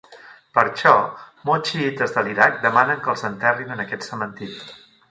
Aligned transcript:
Per 0.57 0.61
això, 0.61 0.93
molts 1.49 1.75
xiïtes 1.75 2.17
de 2.17 2.25
l'Iraq 2.29 2.59
demanen 2.67 3.05
que 3.05 3.17
els 3.17 3.29
enterrin 3.33 3.77
en 3.79 3.87
aquest 3.87 4.11
cementiri. 4.13 4.61